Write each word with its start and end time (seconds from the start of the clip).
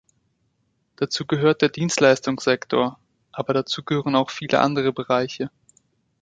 Dazu 0.95 1.27
gehört 1.27 1.61
der 1.61 1.69
Dienstleistungssektor, 1.69 2.97
aber 3.31 3.53
dazu 3.53 3.83
gehören 3.83 4.15
auch 4.15 4.31
viele 4.31 4.59
andere 4.59 4.91
Bereiche. 4.93 5.51